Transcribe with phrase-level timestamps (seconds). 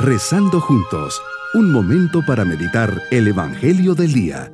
[0.00, 1.20] Rezando juntos,
[1.54, 4.52] un momento para meditar el Evangelio del Día.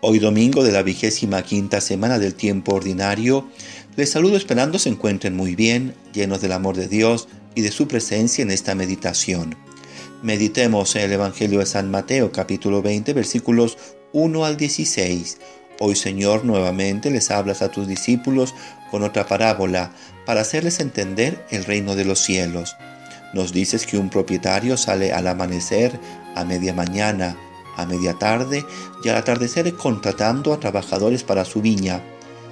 [0.00, 3.48] Hoy domingo de la vigésima quinta semana del tiempo ordinario,
[3.94, 7.86] les saludo esperando se encuentren muy bien, llenos del amor de Dios y de su
[7.86, 9.54] presencia en esta meditación.
[10.20, 13.78] Meditemos en el Evangelio de San Mateo capítulo 20 versículos
[14.12, 15.38] 1 al 16.
[15.78, 18.54] Hoy Señor nuevamente les hablas a tus discípulos
[18.90, 19.92] con otra parábola
[20.26, 22.76] para hacerles entender el reino de los cielos.
[23.32, 25.98] Nos dices que un propietario sale al amanecer,
[26.34, 27.36] a media mañana,
[27.76, 28.64] a media tarde
[29.04, 32.02] y al atardecer contratando a trabajadores para su viña.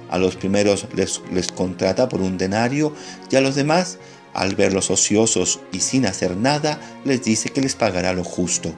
[0.09, 2.93] A los primeros les, les contrata por un denario
[3.29, 3.99] y a los demás,
[4.33, 8.73] al verlos ociosos y sin hacer nada, les dice que les pagará lo justo.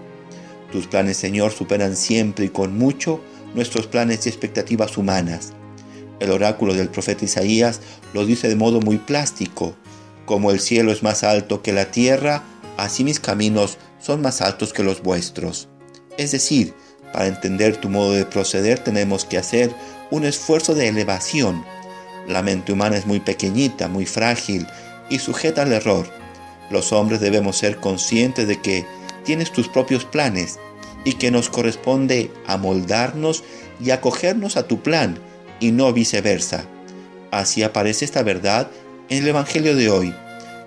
[0.71, 3.21] Tus planes, Señor, superan siempre y con mucho
[3.53, 5.53] nuestros planes y expectativas humanas.
[6.19, 7.81] El oráculo del profeta Isaías
[8.13, 9.75] lo dice de modo muy plástico.
[10.25, 12.43] Como el cielo es más alto que la tierra,
[12.77, 15.67] así mis caminos son más altos que los vuestros.
[16.17, 16.73] Es decir,
[17.11, 19.73] para entender tu modo de proceder tenemos que hacer
[20.11, 21.65] un esfuerzo de elevación.
[22.27, 24.67] La mente humana es muy pequeñita, muy frágil
[25.09, 26.07] y sujeta al error.
[26.69, 28.85] Los hombres debemos ser conscientes de que
[29.25, 30.59] tienes tus propios planes
[31.03, 33.43] y que nos corresponde amoldarnos
[33.83, 35.17] y acogernos a tu plan
[35.59, 36.65] y no viceversa.
[37.31, 38.69] Así aparece esta verdad
[39.09, 40.13] en el Evangelio de hoy,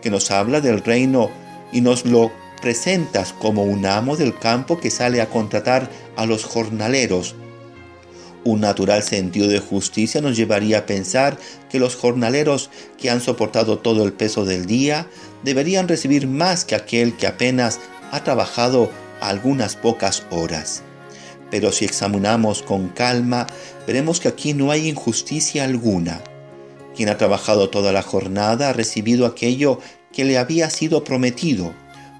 [0.02, 1.30] que nos habla del reino
[1.72, 6.44] y nos lo presentas como un amo del campo que sale a contratar a los
[6.44, 7.34] jornaleros.
[8.44, 11.38] Un natural sentido de justicia nos llevaría a pensar
[11.70, 15.06] que los jornaleros que han soportado todo el peso del día
[15.42, 17.80] deberían recibir más que aquel que apenas
[18.12, 18.90] ha trabajado
[19.28, 20.82] algunas pocas horas.
[21.50, 23.46] Pero si examinamos con calma,
[23.86, 26.20] veremos que aquí no hay injusticia alguna.
[26.96, 29.80] Quien ha trabajado toda la jornada ha recibido aquello
[30.12, 31.72] que le había sido prometido.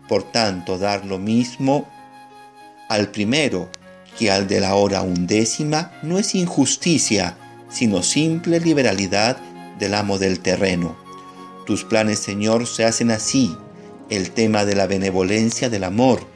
[0.09, 1.89] Por tanto, dar lo mismo
[2.89, 3.71] al primero
[4.19, 7.37] que al de la hora undécima no es injusticia,
[7.71, 9.39] sino simple liberalidad
[9.79, 10.97] del amo del terreno.
[11.67, 13.57] Tus planes, Señor, se hacen así,
[14.11, 16.34] el tema de la benevolencia del amor,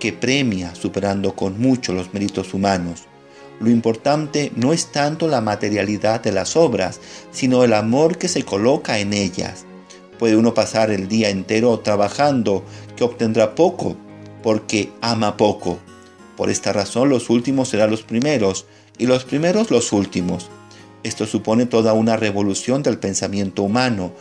[0.00, 3.04] que premia superando con mucho los méritos humanos.
[3.60, 6.98] Lo importante no es tanto la materialidad de las obras,
[7.30, 9.66] sino el amor que se coloca en ellas.
[10.18, 12.64] Puede uno pasar el día entero trabajando,
[12.96, 13.96] que obtendrá poco,
[14.42, 15.78] porque ama poco.
[16.36, 18.66] Por esta razón los últimos serán los primeros,
[18.96, 20.48] y los primeros los últimos.
[21.02, 24.12] Esto supone toda una revolución del pensamiento humano,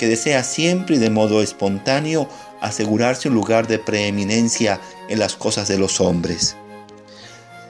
[0.00, 2.26] que desea siempre y de modo espontáneo
[2.62, 4.80] asegurarse un lugar de preeminencia
[5.10, 6.56] en las cosas de los hombres.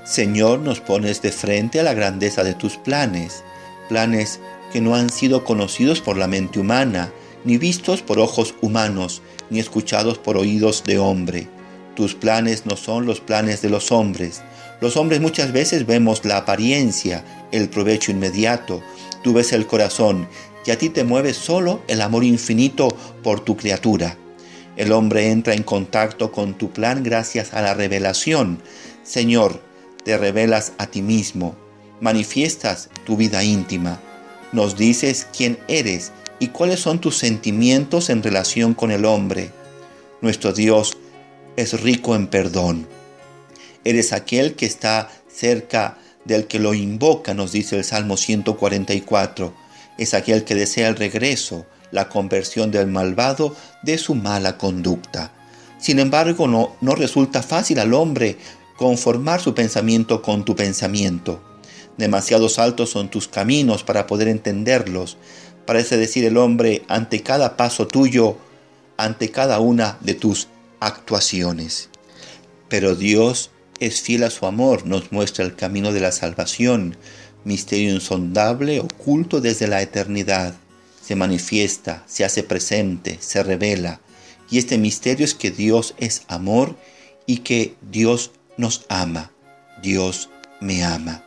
[0.04, 3.42] Señor, nos pones de frente a la grandeza de tus planes,
[3.88, 4.38] planes
[4.72, 7.12] que no han sido conocidos por la mente humana,
[7.44, 11.48] ni vistos por ojos humanos, ni escuchados por oídos de hombre.
[11.96, 14.40] Tus planes no son los planes de los hombres.
[14.80, 18.80] Los hombres muchas veces vemos la apariencia, el provecho inmediato.
[19.24, 20.28] Tú ves el corazón
[20.64, 22.88] y a ti te mueve solo el amor infinito
[23.22, 24.16] por tu criatura.
[24.76, 28.62] El hombre entra en contacto con tu plan gracias a la revelación.
[29.02, 29.60] Señor,
[30.04, 31.56] te revelas a ti mismo,
[32.00, 34.00] manifiestas tu vida íntima,
[34.52, 39.50] nos dices quién eres y cuáles son tus sentimientos en relación con el hombre.
[40.20, 40.96] Nuestro Dios
[41.56, 42.86] es rico en perdón.
[43.84, 49.69] Eres aquel que está cerca del que lo invoca, nos dice el Salmo 144
[50.00, 55.30] es aquel que desea el regreso, la conversión del malvado de su mala conducta.
[55.78, 58.38] Sin embargo, no, no resulta fácil al hombre
[58.76, 61.42] conformar su pensamiento con tu pensamiento.
[61.98, 65.18] Demasiados altos son tus caminos para poder entenderlos.
[65.66, 68.38] Parece decir el hombre ante cada paso tuyo,
[68.96, 70.48] ante cada una de tus
[70.80, 71.90] actuaciones.
[72.70, 73.50] Pero Dios
[73.80, 76.96] es fiel a su amor, nos muestra el camino de la salvación,
[77.44, 80.54] misterio insondable, oculto desde la eternidad.
[81.02, 84.00] Se manifiesta, se hace presente, se revela.
[84.50, 86.76] Y este misterio es que Dios es amor
[87.26, 89.30] y que Dios nos ama.
[89.82, 90.28] Dios
[90.60, 91.24] me ama.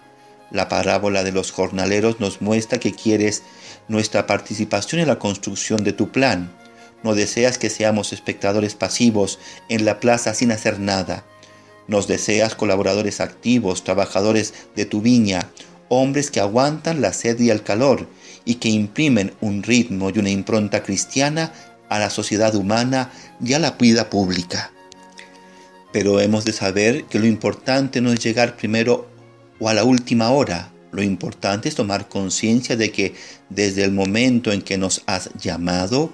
[0.51, 3.42] La parábola de los jornaleros nos muestra que quieres
[3.88, 6.51] nuestra participación en la construcción de tu plan.
[7.01, 11.25] No deseas que seamos espectadores pasivos en la plaza sin hacer nada.
[11.88, 15.50] Nos deseas colaboradores activos, trabajadores de tu viña,
[15.94, 18.07] hombres que aguantan la sed y el calor
[18.45, 21.54] y que imprimen un ritmo y una impronta cristiana
[21.90, 23.12] a la sociedad humana
[23.44, 24.72] y a la vida pública.
[25.92, 29.07] Pero hemos de saber que lo importante no es llegar primero
[29.60, 30.72] o a la última hora.
[30.92, 33.16] Lo importante es tomar conciencia de que
[33.50, 36.12] desde el momento en que nos has llamado,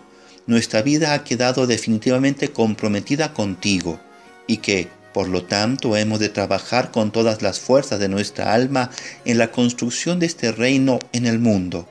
[0.47, 3.99] nuestra vida ha quedado definitivamente comprometida contigo
[4.47, 8.91] y que, por lo tanto, hemos de trabajar con todas las fuerzas de nuestra alma
[9.25, 11.87] en la construcción de este reino en el mundo.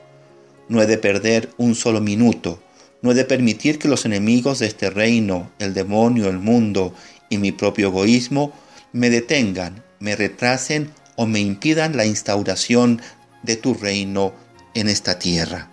[0.67, 2.61] No he de perder un solo minuto,
[3.01, 6.93] no he de permitir que los enemigos de este reino, el demonio, el mundo
[7.29, 8.53] y mi propio egoísmo,
[8.91, 13.01] me detengan, me retrasen o me impidan la instauración
[13.43, 14.33] de tu reino
[14.73, 15.69] en esta tierra.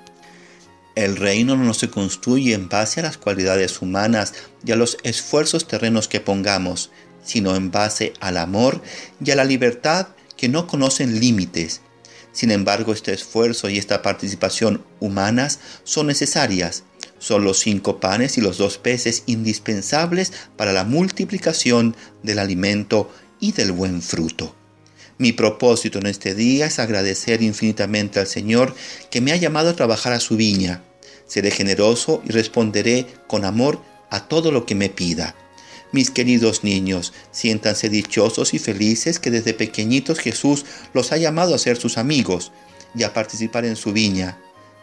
[0.95, 4.33] El reino no se construye en base a las cualidades humanas
[4.65, 6.91] y a los esfuerzos terrenos que pongamos,
[7.27, 8.81] sino en base al amor
[9.23, 11.83] y a la libertad que no conocen límites.
[12.33, 16.85] Sin embargo, este esfuerzo y esta participación humanas son necesarias.
[17.19, 23.53] Son los cinco panes y los dos peces indispensables para la multiplicación del alimento y
[23.53, 24.55] del buen fruto.
[25.19, 28.75] Mi propósito en este día es agradecer infinitamente al Señor
[29.11, 30.83] que me ha llamado a trabajar a su viña.
[31.27, 33.81] Seré generoso y responderé con amor
[34.11, 35.35] a todo lo que me pida.
[35.93, 41.59] Mis queridos niños, siéntanse dichosos y felices que desde pequeñitos Jesús los ha llamado a
[41.59, 42.53] ser sus amigos
[42.95, 44.39] y a participar en su viña.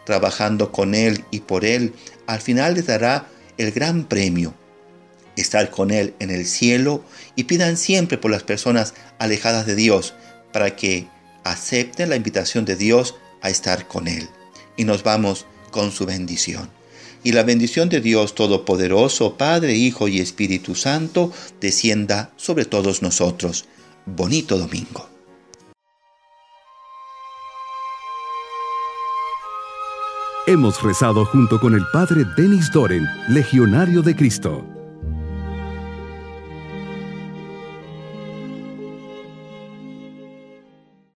[0.06, 1.94] Trabajando con Él y por Él,
[2.26, 3.28] al final les dará
[3.58, 4.54] el gran premio,
[5.36, 7.04] estar con Él en el cielo
[7.36, 10.14] y pidan siempre por las personas alejadas de Dios
[10.52, 11.06] para que
[11.44, 14.28] acepten la invitación de Dios a estar con Él.
[14.76, 16.70] Y nos vamos con su bendición.
[17.24, 23.64] Y la bendición de Dios Todopoderoso, Padre, Hijo y Espíritu Santo, descienda sobre todos nosotros.
[24.06, 25.08] Bonito domingo.
[30.46, 34.73] Hemos rezado junto con el Padre Denis Doren, Legionario de Cristo.